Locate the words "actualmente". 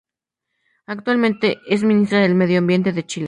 0.87-1.59